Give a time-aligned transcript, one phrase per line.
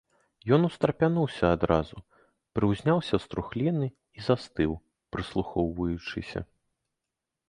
[0.55, 1.97] Ён устрапянуўся адразу,
[2.59, 4.71] прыўзняўся з трухліны і застыў,
[5.17, 6.39] прыслухоўваючыся.